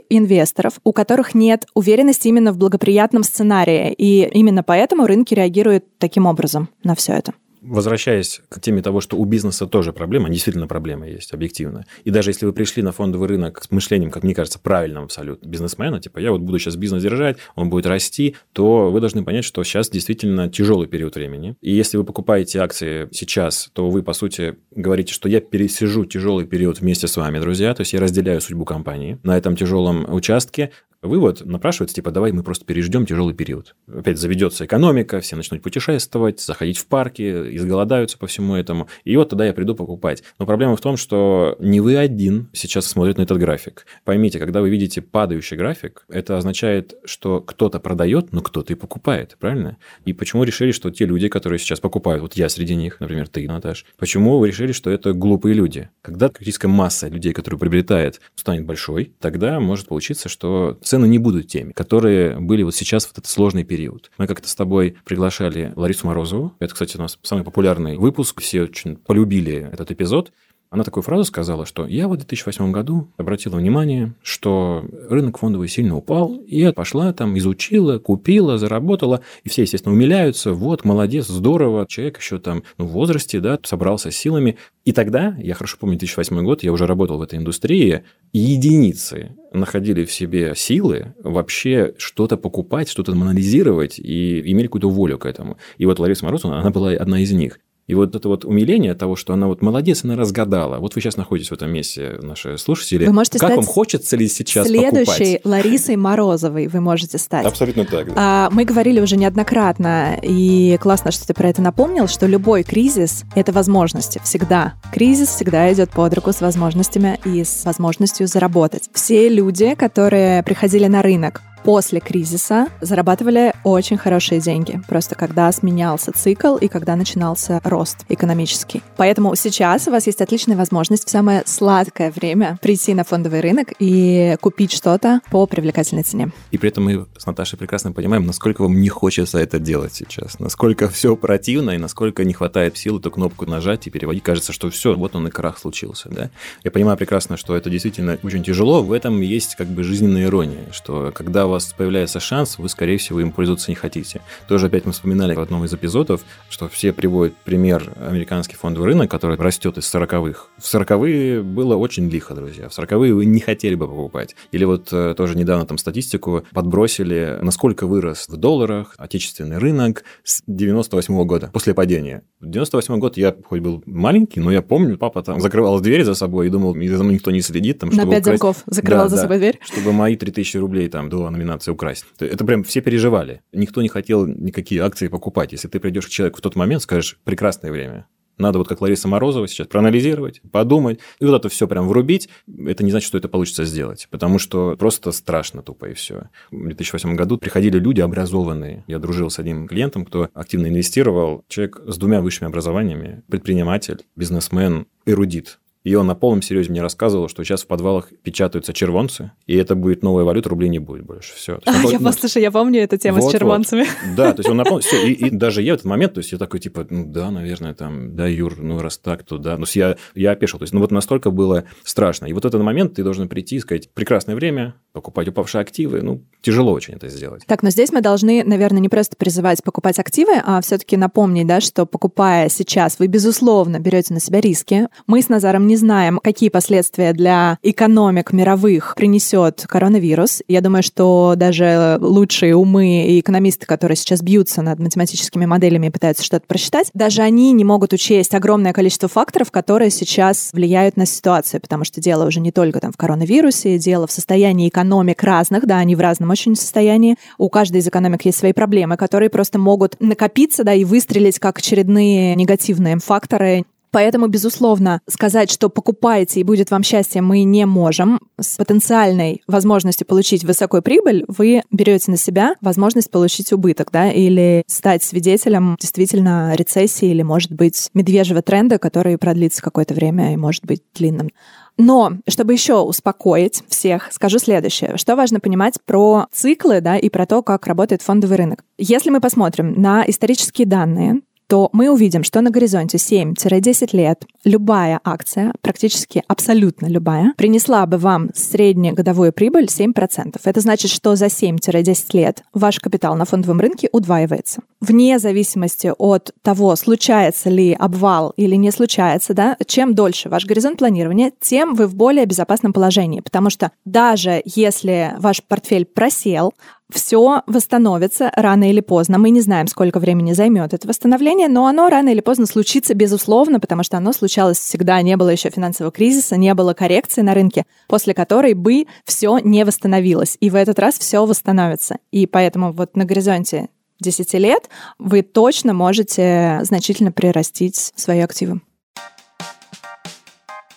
[0.09, 3.93] инвесторов, у которых нет уверенности именно в благоприятном сценарии.
[3.93, 7.33] И именно поэтому рынки реагируют таким образом на все это
[7.67, 11.85] возвращаясь к теме того, что у бизнеса тоже проблема, действительно проблема есть, объективно.
[12.03, 15.47] И даже если вы пришли на фондовый рынок с мышлением, как мне кажется, правильным абсолютно
[15.47, 19.45] бизнесмена, типа я вот буду сейчас бизнес держать, он будет расти, то вы должны понять,
[19.45, 21.55] что сейчас действительно тяжелый период времени.
[21.61, 26.45] И если вы покупаете акции сейчас, то вы, по сути, говорите, что я пересижу тяжелый
[26.45, 30.71] период вместе с вами, друзья, то есть я разделяю судьбу компании на этом тяжелом участке,
[31.01, 33.75] Вывод напрашивается, типа, давай мы просто переждем тяжелый период.
[33.87, 38.87] Опять заведется экономика, все начнут путешествовать, заходить в парки, изголодаются по всему этому.
[39.03, 40.23] И вот тогда я приду покупать.
[40.39, 43.85] Но проблема в том, что не вы один сейчас смотрит на этот график.
[44.05, 49.37] Поймите, когда вы видите падающий график, это означает, что кто-то продает, но кто-то и покупает,
[49.39, 49.77] правильно?
[50.05, 53.47] И почему решили, что те люди, которые сейчас покупают, вот я среди них, например, ты,
[53.47, 55.89] Наташ, почему вы решили, что это глупые люди?
[56.01, 61.47] Когда критическая масса людей, которые приобретает, станет большой, тогда может получиться, что цены не будут
[61.47, 64.11] теми, которые были вот сейчас в этот сложный период.
[64.17, 66.53] Мы как-то с тобой приглашали Ларису Морозову.
[66.59, 68.41] Это, кстати, у нас самый популярный выпуск.
[68.41, 70.33] Все очень полюбили этот эпизод.
[70.69, 75.95] Она такую фразу сказала, что я в 2008 году обратила внимание, что рынок фондовый сильно
[75.95, 82.19] упал, и пошла там, изучила, купила, заработала, и все, естественно, умиляются, вот, молодец, здорово, человек
[82.19, 84.57] еще там ну, в возрасте, да, собрался с силами.
[84.83, 88.03] И тогда, я хорошо помню 2008 год, я уже работал в этой индустрии,
[88.33, 95.17] и единицы находили в себе силы вообще что-то покупать, что-то анализировать и имели какую-то волю
[95.17, 95.57] к этому.
[95.77, 97.59] И вот Лариса Морозова, она была одна из них.
[97.87, 100.77] И вот это вот умиление того, что она вот молодец, она разгадала.
[100.77, 103.05] Вот вы сейчас находитесь в этом месте, наши слушатели.
[103.05, 105.45] Вы можете как стать вам хочется ли сейчас следующей покупать?
[105.45, 107.45] Ларисой Морозовой вы можете стать.
[107.45, 108.07] Абсолютно так.
[108.07, 108.13] Да.
[108.17, 113.23] А, мы говорили уже неоднократно, и классно, что ты про это напомнил, что любой кризис—
[113.35, 114.19] это возможности.
[114.21, 114.73] Всегда.
[114.91, 118.89] Кризис всегда идет под руку с возможностями и с возможностью заработать.
[118.91, 124.79] Все люди, которые приходили на рынок, после кризиса зарабатывали очень хорошие деньги.
[124.87, 128.81] Просто когда сменялся цикл и когда начинался рост экономический.
[128.95, 133.73] Поэтому сейчас у вас есть отличная возможность в самое сладкое время прийти на фондовый рынок
[133.79, 136.31] и купить что-то по привлекательной цене.
[136.51, 140.39] И при этом мы с Наташей прекрасно понимаем, насколько вам не хочется это делать сейчас,
[140.39, 144.23] насколько все противно и насколько не хватает сил эту кнопку нажать и переводить.
[144.23, 146.07] Кажется, что все, вот он и крах случился.
[146.09, 146.29] Да?
[146.63, 148.81] Я понимаю прекрасно, что это действительно очень тяжело.
[148.81, 152.97] В этом есть как бы жизненная ирония, что когда у вас появляется шанс, вы, скорее
[152.97, 154.21] всего, им пользоваться не хотите.
[154.47, 159.09] Тоже опять мы вспоминали в одном из эпизодов, что все приводят пример американский фондовый рынок,
[159.09, 160.47] который растет из 40-х.
[160.57, 162.69] В 40-е было очень лихо, друзья.
[162.69, 164.35] В 40-е вы не хотели бы покупать.
[164.51, 170.43] Или вот э, тоже недавно там статистику подбросили, насколько вырос в долларах отечественный рынок с
[170.45, 172.21] 98 -го года, после падения.
[172.39, 176.13] В 98 год я хоть был маленький, но я помню, папа там закрывал дверь за
[176.13, 177.79] собой и думал, за мной никто не следит.
[177.79, 178.25] Там, На пять украсть...
[178.25, 179.59] замков закрывал да, за собой дверь.
[179.63, 182.05] Чтобы мои 3000 рублей там до номинации украсть.
[182.19, 183.41] Это прям все переживали.
[183.53, 185.51] Никто не хотел никакие акции покупать.
[185.51, 188.05] Если ты придешь к человеку в тот момент, скажешь, прекрасное время,
[188.37, 192.29] Надо вот как Лариса Морозова сейчас проанализировать, подумать, и вот это все прям врубить.
[192.65, 196.29] Это не значит, что это получится сделать, потому что просто страшно тупо и все.
[196.51, 198.83] В 2008 году приходили люди образованные.
[198.87, 201.43] Я дружил с одним клиентом, кто активно инвестировал.
[201.47, 205.59] Человек с двумя высшими образованиями, предприниматель, бизнесмен, эрудит.
[205.87, 209.73] И он на полном серьезе мне рассказывал, что сейчас в подвалах печатаются червонцы, и это
[209.73, 211.33] будет новая валюта, рублей не будет больше.
[211.33, 211.59] Все.
[211.65, 213.81] А, я, ну, слушай, я помню эту тему вот, с червонцами.
[213.81, 214.15] Вот.
[214.15, 214.81] Да, то есть он на полном...
[214.81, 217.31] Все, и, и даже я в этот момент, то есть я такой, типа, ну да,
[217.31, 219.57] наверное, там, да, Юр, ну раз так, то да.
[219.57, 220.59] Ну, я, я опешил.
[220.59, 222.25] То есть, ну вот настолько было страшно.
[222.25, 226.23] И вот этот момент ты должен прийти и сказать, прекрасное время, покупать упавшие активы, ну,
[226.41, 227.43] тяжело очень это сделать.
[227.45, 231.61] Так, но здесь мы должны, наверное, не просто призывать покупать активы, а все-таки напомнить, да,
[231.61, 234.87] что покупая сейчас, вы, безусловно, берете на себя риски.
[235.05, 240.41] Мы с Назаром не знаем, какие последствия для экономик мировых принесет коронавирус.
[240.47, 245.89] Я думаю, что даже лучшие умы и экономисты, которые сейчас бьются над математическими моделями и
[245.89, 251.05] пытаются что-то просчитать, даже они не могут учесть огромное количество факторов, которые сейчас влияют на
[251.05, 255.65] ситуацию, потому что дело уже не только там в коронавирусе, дело в состоянии экономик разных,
[255.65, 257.15] да, они в разном очень состоянии.
[257.37, 261.59] У каждой из экономик есть свои проблемы, которые просто могут накопиться, да, и выстрелить как
[261.59, 263.65] очередные негативные факторы.
[263.97, 268.19] Поэтому, безусловно, сказать, что покупаете и будет вам счастье, мы не можем.
[268.39, 274.63] С потенциальной возможностью получить высокую прибыль вы берете на себя возможность получить убыток, да, или
[274.67, 280.63] стать свидетелем действительно рецессии или, может быть, медвежьего тренда, который продлится какое-то время и может
[280.63, 281.31] быть длинным.
[281.77, 284.97] Но, чтобы еще успокоить всех, скажу следующее.
[284.97, 288.63] Что важно понимать про циклы да, и про то, как работает фондовый рынок.
[288.77, 294.99] Если мы посмотрим на исторические данные, то мы увидим, что на горизонте 7-10 лет любая
[295.03, 300.39] акция, практически абсолютно любая, принесла бы вам среднегодовую прибыль 7%.
[300.43, 304.61] Это значит, что за 7-10 лет ваш капитал на фондовом рынке удваивается.
[304.79, 310.77] Вне зависимости от того, случается ли обвал или не случается, да, чем дольше ваш горизонт
[310.77, 313.21] планирования, тем вы в более безопасном положении.
[313.21, 316.53] Потому что даже если ваш портфель просел,
[316.91, 319.17] все восстановится рано или поздно.
[319.17, 323.59] Мы не знаем, сколько времени займет это восстановление, но оно рано или поздно случится, безусловно,
[323.59, 325.01] потому что оно случалось всегда.
[325.01, 329.65] Не было еще финансового кризиса, не было коррекции на рынке, после которой бы все не
[329.65, 330.37] восстановилось.
[330.39, 331.97] И в этот раз все восстановится.
[332.11, 333.69] И поэтому вот на горизонте
[333.99, 334.69] 10 лет
[334.99, 338.61] вы точно можете значительно прирастить свои активы.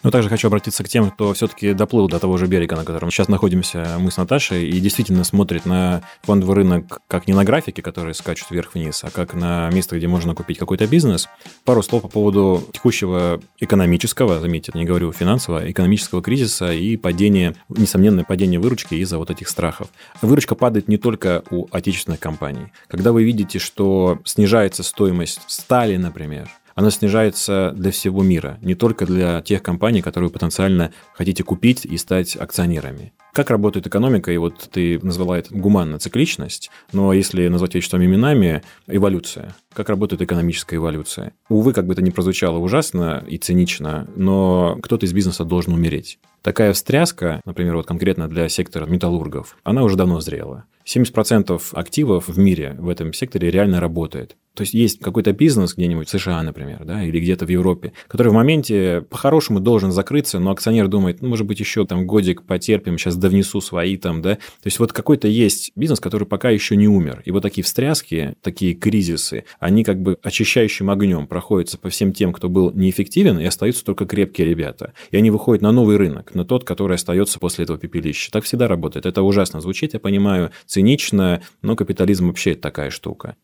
[0.03, 3.11] Но также хочу обратиться к тем, кто все-таки доплыл до того же берега, на котором
[3.11, 7.83] сейчас находимся мы с Наташей, и действительно смотрит на фондовый рынок как не на графике,
[7.83, 11.29] которые скачут вверх-вниз, а как на место, где можно купить какой-то бизнес.
[11.65, 18.25] Пару слов по поводу текущего экономического, заметьте, не говорю финансового, экономического кризиса и падения, несомненное
[18.25, 19.89] падение выручки из-за вот этих страхов.
[20.23, 22.73] Выручка падает не только у отечественных компаний.
[22.89, 29.07] Когда вы видите, что снижается стоимость стали, например, она снижается для всего мира, не только
[29.07, 33.13] для тех компаний, которые потенциально хотите купить и стать акционерами.
[33.33, 38.07] Как работает экономика, и вот ты назвала это гуманно цикличность, но если назвать вещи своими
[38.07, 39.55] именами, эволюция.
[39.73, 41.33] Как работает экономическая эволюция?
[41.49, 46.19] Увы, как бы это ни прозвучало ужасно и цинично, но кто-то из бизнеса должен умереть.
[46.43, 50.65] Такая встряска, например, вот конкретно для сектора металлургов, она уже давно зрела.
[50.85, 54.37] 70% активов в мире в этом секторе реально работает.
[54.55, 58.29] То есть есть какой-то бизнес где-нибудь в США, например, да, или где-то в Европе, который
[58.29, 62.99] в моменте по-хорошему должен закрыться, но акционер думает, ну, может быть, еще там годик потерпим,
[62.99, 64.35] сейчас довнесу свои там, да.
[64.35, 67.23] То есть вот какой-то есть бизнес, который пока еще не умер.
[67.25, 72.33] И вот такие встряски, такие кризисы, они как бы очищающим огнем проходятся по всем тем,
[72.33, 74.93] кто был неэффективен, и остаются только крепкие ребята.
[75.11, 78.33] И они выходят на новый рынок, на тот, который остается после этого пепелища.
[78.33, 79.07] Так всегда работает.
[79.07, 83.37] Это ужасно звучит, я понимаю, цинично, но капитализм вообще такая штука.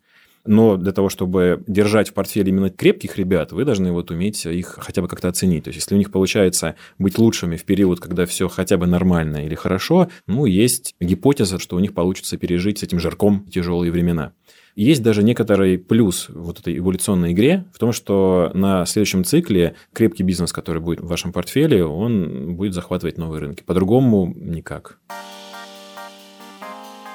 [0.46, 4.78] Но для того, чтобы держать в портфеле именно крепких ребят, вы должны вот уметь их
[4.80, 5.64] хотя бы как-то оценить.
[5.64, 9.44] То есть, если у них получается быть лучшими в период, когда все хотя бы нормально
[9.44, 14.32] или хорошо, ну, есть гипотеза, что у них получится пережить с этим жарком тяжелые времена.
[14.76, 20.22] Есть даже некоторый плюс вот этой эволюционной игре в том, что на следующем цикле крепкий
[20.22, 23.62] бизнес, который будет в вашем портфеле, он будет захватывать новые рынки.
[23.62, 24.98] По-другому никак.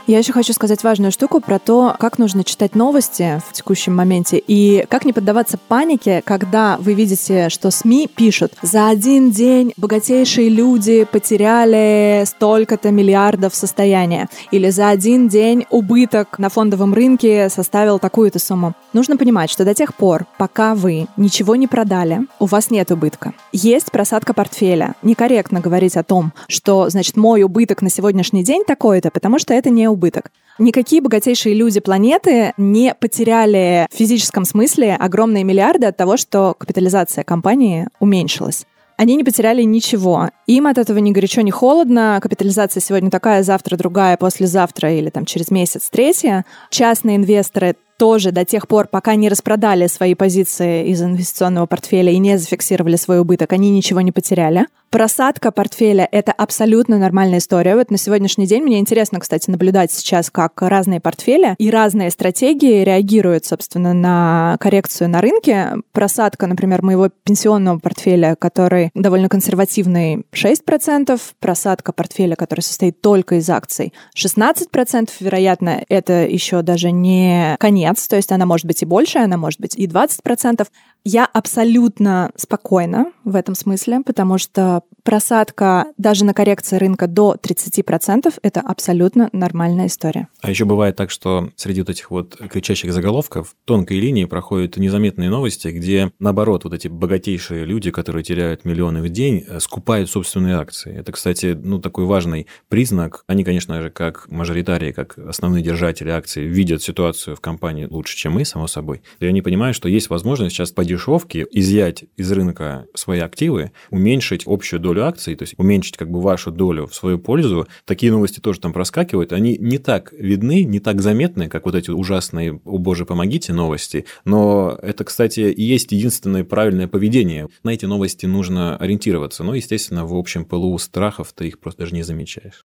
[0.08, 4.42] Я еще хочу сказать важную штуку про то, как нужно читать новости в текущем моменте
[4.46, 10.50] и как не поддаваться панике, когда вы видите, что СМИ пишут «За один день богатейшие
[10.50, 18.40] люди потеряли столько-то миллиардов состояния» или «За один день убыток на фондовом рынке составил такую-то
[18.40, 18.74] сумму».
[18.94, 23.34] Нужно понимать, что до тех пор, пока вы ничего не продали, у вас нет убытка.
[23.52, 24.96] Есть просадка портфеля.
[25.04, 29.70] Некорректно говорить о том, что, значит, мой убыток на сегодняшний день такой-то, потому что это
[29.70, 30.32] не убыток.
[30.60, 37.24] Никакие богатейшие люди планеты не потеряли в физическом смысле огромные миллиарды от того, что капитализация
[37.24, 38.66] компании уменьшилась.
[38.98, 40.30] Они не потеряли ничего.
[40.46, 42.20] Им от этого ни горячо, ни холодно.
[42.22, 46.46] Капитализация сегодня такая, завтра другая, послезавтра или там через месяц третья.
[46.70, 52.18] Частные инвесторы тоже до тех пор, пока не распродали свои позиции из инвестиционного портфеля и
[52.18, 54.66] не зафиксировали свой убыток, они ничего не потеряли.
[54.92, 57.76] Просадка портфеля— это абсолютно нормальная история.
[57.76, 62.84] Вот на сегодняшний день мне интересно, кстати, наблюдать сейчас, как разные портфели и разные стратегии
[62.84, 65.76] реагируют, собственно, на коррекцию на рынке.
[65.94, 71.22] Просадка, например, моего пенсионного портфеля, который довольно консервативный, 6%.
[71.40, 75.10] Просадка портфеля, который состоит только из акций, 16%.
[75.22, 79.60] Вероятно, это еще даже не конец, то есть она может быть и больше, она может
[79.60, 80.68] быть и 20%.
[81.04, 88.34] Я абсолютно спокойна в этом смысле, потому что просадка даже на коррекции рынка до 30%—
[88.42, 90.28] это абсолютно нормальная история.
[90.42, 95.30] А еще бывает так, что среди вот этих вот кричащих заголовков тонкой линии проходят незаметные
[95.30, 100.56] новости, где, наоборот, вот эти богатейшие люди, которые теряют миллионы в день, э, скупают собственные
[100.56, 100.96] акции.
[100.96, 103.24] Это, кстати, ну, такой важный признак.
[103.28, 108.34] Они, конечно же, как мажоритарии, как основные держатели акций, видят ситуацию в компании лучше, чем
[108.34, 109.02] мы, само собой.
[109.20, 114.44] И они понимают, что есть возможность сейчас поддержать дешевки, изъять из рынка свои активы, уменьшить
[114.46, 117.68] общую долю акций, то есть уменьшить как бы вашу долю в свою пользу.
[117.86, 119.34] Такие новости тоже там проскакивают.
[119.34, 124.06] Они не так видны, не так заметны, как вот эти ужасные «О боже, помогите» новости.
[124.26, 127.48] Но это, кстати, и есть единственное правильное поведение.
[127.64, 129.44] На эти новости нужно ориентироваться.
[129.44, 132.66] Но, естественно, в общем пылу страхов ты их просто даже не замечаешь.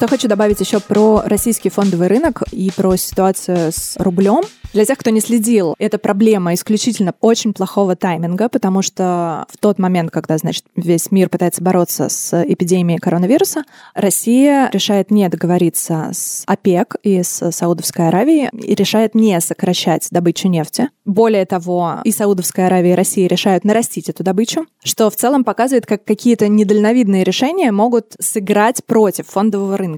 [0.00, 4.40] Что хочу добавить еще про российский фондовый рынок и про ситуацию с рублем.
[4.72, 9.78] Для тех, кто не следил, это проблема исключительно очень плохого тайминга, потому что в тот
[9.78, 16.44] момент, когда, значит, весь мир пытается бороться с эпидемией коронавируса, Россия решает не договориться с
[16.46, 20.88] ОПЕК и с Саудовской Аравией и решает не сокращать добычу нефти.
[21.04, 25.84] Более того, и Саудовская Аравия, и Россия решают нарастить эту добычу, что в целом показывает,
[25.84, 29.89] как какие-то недальновидные решения могут сыграть против фондового рынка.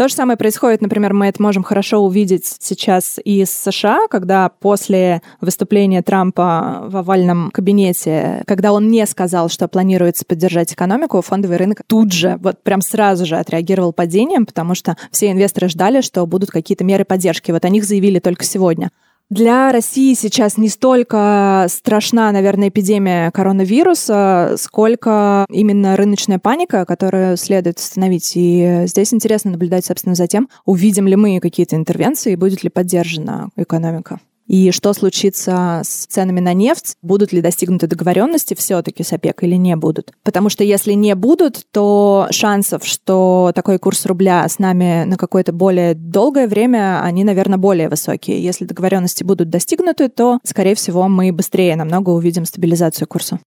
[0.00, 4.48] То же самое происходит, например, мы это можем хорошо увидеть сейчас и с США, когда
[4.48, 11.58] после выступления Трампа в овальном кабинете, когда он не сказал, что планируется поддержать экономику, фондовый
[11.58, 16.24] рынок тут же, вот прям сразу же отреагировал падением, потому что все инвесторы ждали, что
[16.24, 17.52] будут какие-то меры поддержки.
[17.52, 18.90] Вот о них заявили только сегодня.
[19.30, 27.78] Для России сейчас не столько страшна, наверное, эпидемия коронавируса, сколько именно рыночная паника, которую следует
[27.78, 28.32] остановить.
[28.34, 32.70] И здесь интересно наблюдать, собственно, за тем, увидим ли мы какие-то интервенции и будет ли
[32.70, 34.18] поддержана экономика
[34.50, 39.54] и что случится с ценами на нефть, будут ли достигнуты договоренности все-таки с ОПЕК или
[39.54, 40.12] не будут.
[40.24, 45.52] Потому что если не будут, то шансов, что такой курс рубля с нами на какое-то
[45.52, 48.42] более долгое время, они, наверное, более высокие.
[48.42, 53.38] Если договоренности будут достигнуты, то, скорее всего, мы быстрее намного увидим стабилизацию курса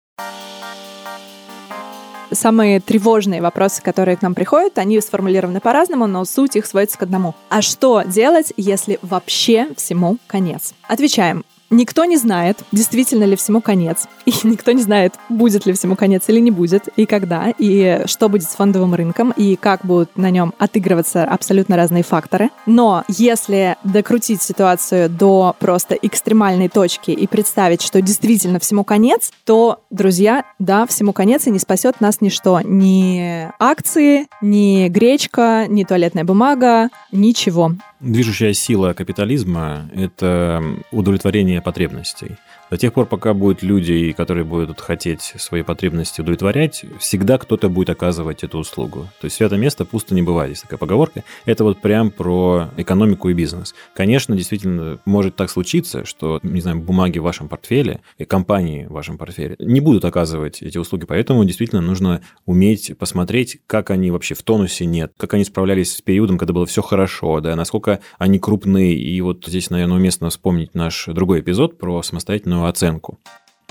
[2.33, 7.03] самые тревожные вопросы, которые к нам приходят, они сформулированы по-разному, но суть их сводится к
[7.03, 7.35] одному.
[7.49, 10.75] А что делать, если вообще всему конец?
[10.89, 11.45] Отвечаем.
[11.73, 14.07] Никто не знает, действительно ли всему конец.
[14.27, 18.29] И никто не знает, будет ли всему конец или не будет, и когда, и что
[18.29, 22.51] будет с фондовым рынком, и как будут на нем отыгрываться абсолютно разные факторы.
[22.67, 29.81] Но если докрутить ситуацию до просто экстремальной точки и представить, что действительно всему конец, то,
[29.91, 32.61] друзья, да, всему конец, и не спасет нас ничто.
[32.63, 37.73] Ни акции, ни гречка, ни туалетная бумага, ничего.
[38.03, 42.37] Движущая сила капитализма– это удовлетворение потребностей.
[42.73, 47.91] До тех пор, пока будут люди, которые будут хотеть свои потребности удовлетворять, всегда кто-то будет
[47.91, 49.11] оказывать эту услугу.
[49.21, 51.23] То есть свято место пусто не бывает, есть такая поговорка.
[51.45, 53.75] Это вот прям про экономику и бизнес.
[53.93, 58.93] Конечно, действительно, может так случиться, что, не знаю, бумаги в вашем портфеле и компании в
[58.93, 64.35] вашем портфеле не будут оказывать эти услуги, поэтому действительно нужно уметь посмотреть, как они вообще
[64.35, 68.39] в тонусе нет, как они справлялись с периодом, когда было все хорошо, да, насколько они
[68.39, 68.95] крупны.
[68.95, 73.19] И вот здесь, наверное, уместно вспомнить наш другой эпизод про самостоятельную оценку.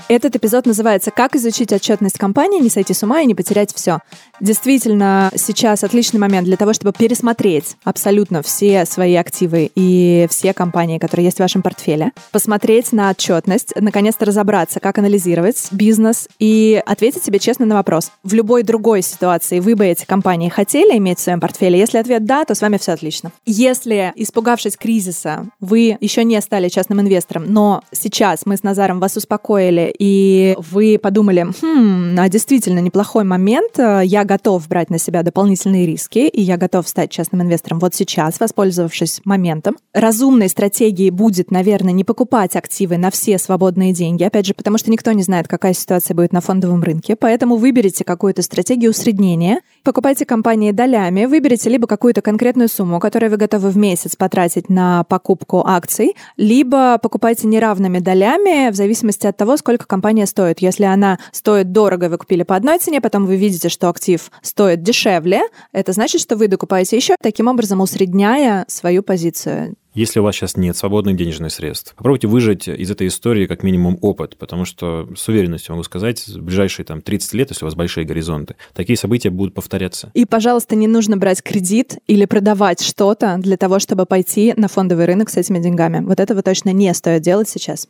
[0.08, 4.00] Этот эпизод называется «Как изучить отчетность компании, не сойти с ума и не потерять все».
[4.40, 10.98] Действительно, сейчас отличный момент для того, чтобы пересмотреть абсолютно все свои активы и все компании,
[10.98, 17.22] которые есть в вашем портфеле, посмотреть на отчетность, наконец-то разобраться, как анализировать бизнес и ответить
[17.22, 18.10] себе честно на вопрос.
[18.24, 21.78] В любой другой ситуации вы бы эти компании хотели иметь в своем портфеле?
[21.78, 23.30] Если ответ «да», то с вами все отлично.
[23.46, 29.16] Если, испугавшись кризиса, вы еще не стали частным инвестором, но сейчас мы с Назаром вас
[29.16, 35.86] успокоили и вы подумали, хм, а действительно неплохой момент, я готов брать на себя дополнительные
[35.86, 39.76] риски, и я готов стать частным инвестором вот сейчас, воспользовавшись моментом.
[39.92, 44.90] Разумной стратегией будет, наверное, не покупать активы на все свободные деньги, опять же, потому что
[44.90, 50.24] никто не знает, какая ситуация будет на фондовом рынке, поэтому выберите какую-то стратегию усреднения, покупайте
[50.24, 55.64] компании долями, выберите либо какую-то конкретную сумму, которую вы готовы в месяц потратить на покупку
[55.66, 60.60] акций, либо покупайте неравными долями в зависимости от того, сколько компания стоит.
[60.60, 64.82] Если она стоит дорого, вы купили по одной цене, потом вы видите, что актив стоит
[64.82, 65.42] дешевле,
[65.72, 69.76] это значит, что вы докупаете еще, таким образом усредняя свою позицию.
[69.94, 73.98] Если у вас сейчас нет свободных денежных средств, попробуйте выжать из этой истории как минимум
[74.00, 77.74] опыт, потому что с уверенностью могу сказать, в ближайшие там 30 лет, если у вас
[77.74, 80.10] большие горизонты, такие события будут повторяться.
[80.14, 85.04] И, пожалуйста, не нужно брать кредит или продавать что-то для того, чтобы пойти на фондовый
[85.04, 86.02] рынок с этими деньгами.
[86.02, 87.86] Вот этого точно не стоит делать сейчас.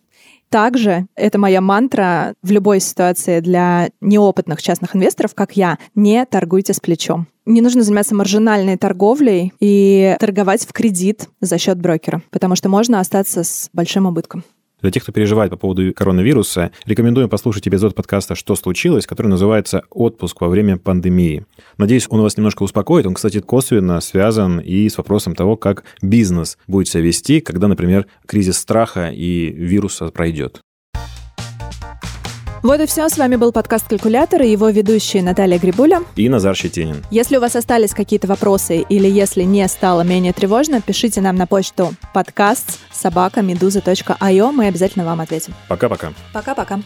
[0.53, 6.75] Также это моя мантра в любой ситуации для неопытных частных инвесторов, как я, не торгуйте
[6.75, 7.27] с плечом.
[7.47, 13.01] Не нужно заниматься маржинальной торговлей и торговать в кредит за счет брокера, потому что можно
[13.01, 14.45] остаться с большим убытком.
[14.83, 19.85] Для тех, кто переживает по поводу коронавируса, рекомендуем послушать эпизод подкаста «Что случилось?», который называется
[19.91, 21.47] «Отпуск во время пандемии».
[21.79, 23.07] Надеюсь, он вас немножко успокоит.
[23.07, 28.07] Он, кстати, косвенно связан и с вопросом того, как бизнес будет себя вести, когда, например,
[28.27, 30.61] кризис страха и вируса пройдет.
[32.63, 33.09] Вот и все.
[33.09, 37.05] С вами был подкаст «Калькулятор» и его ведущие Наталья Грибуля и Назар Щетинин.
[37.11, 41.49] Если у вас остались какие-то вопросы или если не стало менее тревожно, пишите нам на
[41.49, 43.43] почту подкаст собака
[44.53, 45.55] Мы обязательно вам ответим.
[45.69, 46.13] Пока-пока.
[46.33, 46.81] Пока-пока.